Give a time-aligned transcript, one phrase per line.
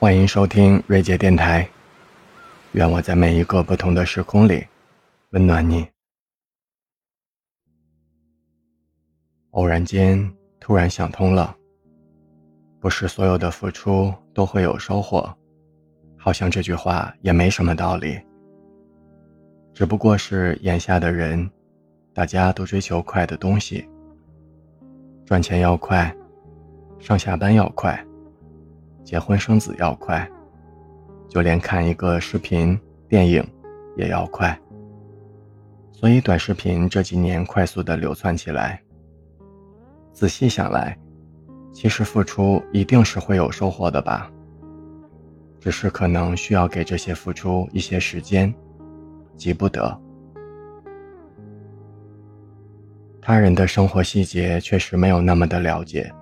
[0.00, 1.68] 欢迎收听瑞杰电台，
[2.70, 4.64] 愿我在每一个不同的时空里
[5.30, 5.84] 温暖你。
[9.50, 11.56] 偶然间突然想通了，
[12.78, 15.36] 不是所有的付出都会有收获，
[16.16, 18.20] 好像这句话也没什么道理。
[19.74, 21.50] 只不过是眼下的人，
[22.14, 23.84] 大家都追求快的东西，
[25.26, 26.16] 赚钱要快，
[27.00, 28.00] 上下班要快。
[29.08, 30.30] 结婚生子要快，
[31.30, 33.42] 就连看一个视频、电影
[33.96, 34.54] 也要快。
[35.90, 38.78] 所以短视频这几年快速的流窜起来。
[40.12, 40.94] 仔细想来，
[41.72, 44.30] 其实付出一定是会有收获的吧？
[45.58, 48.54] 只是可能需要给这些付出一些时间，
[49.38, 49.98] 急不得。
[53.22, 56.12] 他人的生活细节确实没有那么的了解。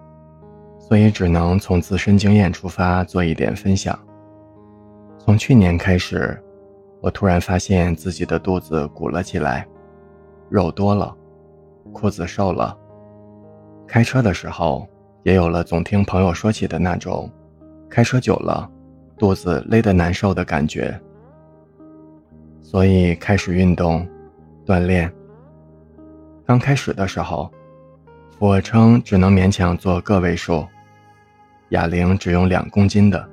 [0.89, 3.99] 所以只能从自身经验出发做一点分享。
[5.19, 6.41] 从去年开始，
[7.01, 9.67] 我突然发现自己的肚子鼓了起来，
[10.49, 11.13] 肉多了，
[11.93, 12.79] 裤子瘦了。
[13.85, 14.87] 开车的时候
[15.25, 17.29] 也有了总听朋友说起的那种，
[17.91, 18.71] 开车久了
[19.19, 20.97] 肚子勒得难受的感觉。
[22.63, 24.07] 所以开始运动，
[24.65, 25.13] 锻炼。
[26.47, 27.51] 刚开始的时候，
[28.39, 30.65] 俯卧撑只能勉强做个位数。
[31.71, 33.29] 哑铃只用两公斤的，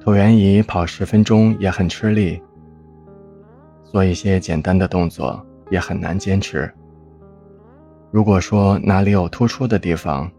[0.00, 2.42] 椭圆仪跑十分钟也很吃力，
[3.84, 6.72] 做一些简单的动作也很难坚持。
[8.10, 10.30] 如果说哪里有突出的地方，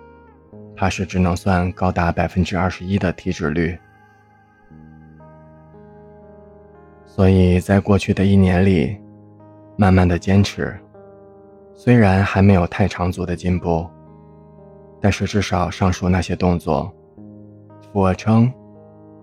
[0.75, 3.77] 怕是只能算高达百分之二十一的体脂率。
[7.05, 8.97] 所以在过去的一年里，
[9.77, 10.75] 慢慢的坚持，
[11.75, 13.87] 虽然还没有太长足的进步。
[15.02, 16.92] 但是至少上述那些动作，
[17.81, 18.52] 俯卧撑、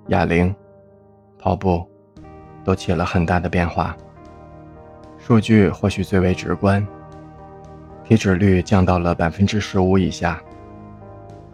[0.08, 0.54] 哑铃、
[1.38, 1.86] 跑步，
[2.64, 3.96] 都起了很大的变化。
[5.18, 6.86] 数据或许最为直观，
[8.04, 10.40] 体脂率降到了百分之十五以下，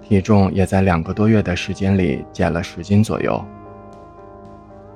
[0.03, 3.43] 体重也在两个多月的时间里减了十斤左右。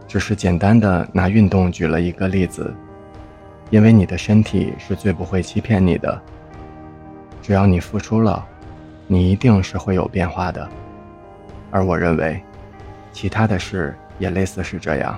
[0.06, 2.72] 只是简单的拿运动举了一个例子，
[3.70, 6.22] 因为你的身体是最不会欺骗你的，
[7.42, 8.47] 只要你付出了。
[9.06, 10.68] 你一定是会有变化的，
[11.70, 12.42] 而我认为，
[13.12, 15.16] 其他的事也类似是这样。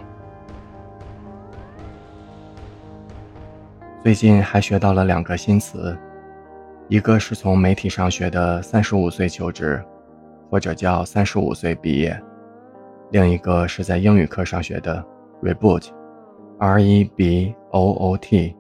[4.02, 5.96] 最近还学到了两个新词，
[6.88, 9.82] 一个是从媒体上学的“三十五岁求职”，
[10.50, 12.18] 或者叫“三十五岁毕业”，
[13.10, 15.04] 另一个是在英语课上学的
[15.42, 18.54] “reboot”，R E B O O T，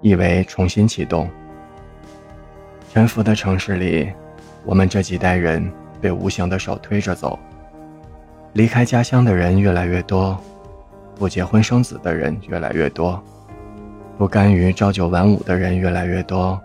[0.00, 1.28] 意为重新启动。
[2.92, 4.12] 沉浮的城市里，
[4.64, 5.70] 我们这几代人
[6.00, 7.38] 被无形的手推着走。
[8.54, 10.36] 离开家乡的人越来越多，
[11.14, 13.22] 不结婚生子的人越来越多，
[14.18, 16.60] 不甘于朝九晚五的人越来越多，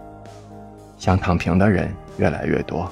[0.98, 2.92] 想躺平的人越来越多。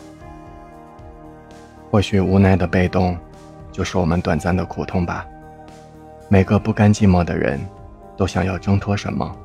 [1.90, 3.18] 或许无奈的被动，
[3.72, 5.26] 就是我们短暂的苦痛吧。
[6.30, 7.60] 每个不甘寂寞的人，
[8.16, 9.36] 都想要挣脱什么。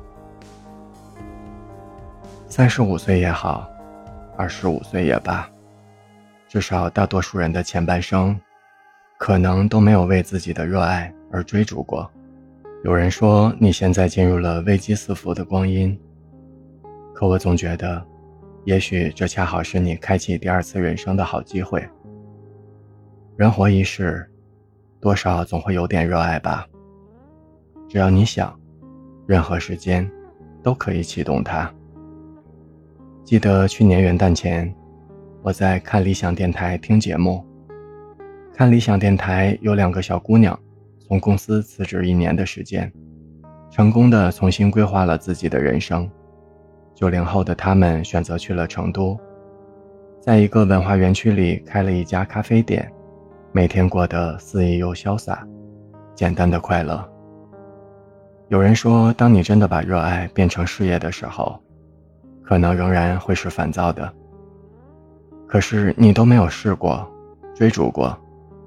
[2.47, 3.67] 三十五岁也好。
[4.39, 5.45] 二十五岁也罢，
[6.47, 8.39] 至少大多数人的前半生，
[9.17, 12.09] 可能都没有为自己的热爱而追逐过。
[12.85, 15.99] 有人说你现在进入了危机四伏的光阴，
[17.13, 18.01] 可我总觉得，
[18.63, 21.85] 也许这恰好是你开启第二次人生的好机会。
[23.35, 24.25] 人活一世，
[25.01, 26.65] 多少总会有点热爱吧。
[27.89, 28.57] 只要你想，
[29.27, 30.09] 任何时间，
[30.63, 31.69] 都可以启动它。
[33.23, 34.73] 记得去年元旦前，
[35.43, 37.45] 我在看理想电台听节目。
[38.53, 40.59] 看理想电台有两个小姑娘，
[41.07, 42.91] 从公司辞职一年的时间，
[43.69, 46.09] 成功的重新规划了自己的人生。
[46.95, 49.15] 九零后的她们选择去了成都，
[50.19, 52.91] 在一个文化园区里开了一家咖啡店，
[53.51, 55.47] 每天过得肆意又潇洒，
[56.15, 57.07] 简单的快乐。
[58.47, 61.61] 有人说，当你真的把热爱变成事业的时候。
[62.49, 64.11] 可能仍然会是烦躁的，
[65.45, 67.07] 可是你都没有试过，
[67.53, 68.19] 追逐过，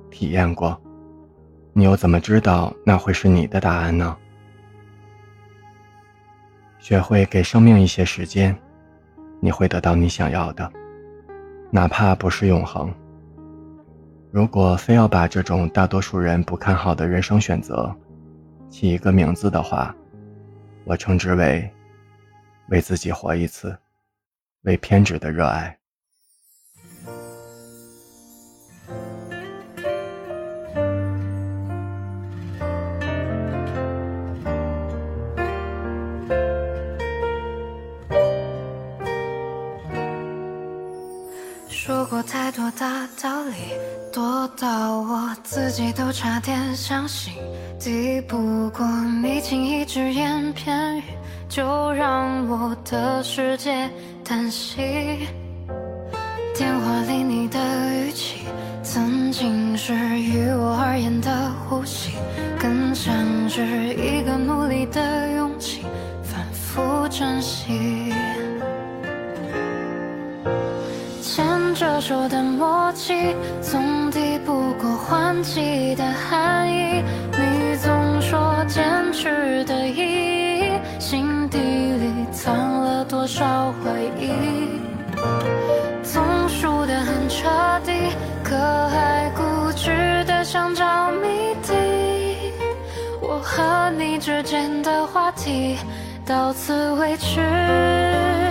[0.09, 0.81] 体验过，
[1.73, 4.17] 你又怎么知道那会是你的答案呢？
[6.79, 8.57] 学会给生命一些时间，
[9.41, 10.71] 你会得到你想要的，
[11.69, 12.89] 哪怕不是永恒。
[14.31, 17.93] 如果非要把这种大多数人不看好的人生选择
[18.69, 19.93] 起一个名字的话，
[20.85, 21.69] 我称之为。
[22.73, 23.77] 为自己活一次
[24.63, 25.79] 为偏执的热爱。
[41.69, 43.55] 说过太多大道理
[44.11, 47.35] 多到我自己都差点相信。
[47.79, 48.87] 抵不过
[49.21, 51.03] 你轻易只言片语
[51.55, 53.87] 就让我的世界
[54.25, 54.79] 叹息。
[56.57, 57.59] 电话里你的
[57.93, 58.47] 语气，
[58.83, 61.31] 曾经是于我而言的
[61.69, 62.13] 呼吸，
[62.59, 63.15] 更像
[63.51, 65.83] 是一个努力的勇气，
[66.23, 68.15] 反复珍惜。
[71.21, 77.05] 牵着手的默契，总抵不过换季的寒意。
[77.33, 80.32] 你总说坚持的意义，
[83.23, 84.33] 多少回忆？
[86.03, 87.49] 总输得很彻
[87.87, 87.93] 底，
[88.43, 88.57] 可
[88.89, 91.73] 还固执的想找谜底。
[93.21, 95.77] 我和你之间的话题，
[96.27, 98.42] 到此为止。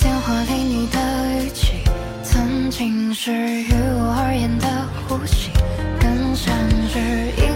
[0.00, 0.98] 电话里你的
[1.44, 1.82] 语气，
[2.22, 4.66] 曾经是于我而言的
[5.08, 5.50] 呼吸，
[6.00, 6.54] 更像
[6.88, 6.98] 是
[7.36, 7.51] 一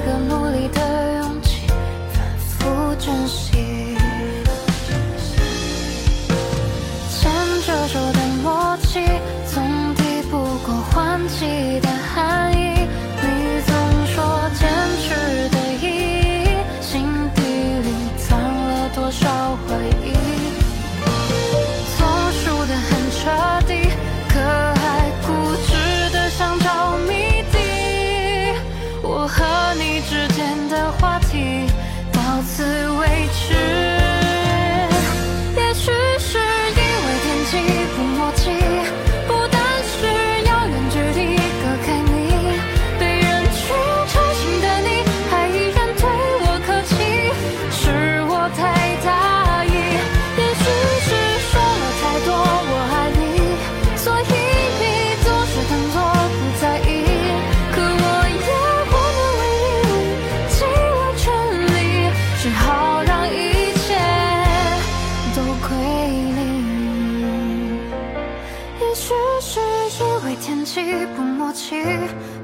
[71.17, 71.83] 不默契，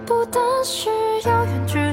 [0.06, 0.88] 不但是
[1.24, 1.91] 遥远距离。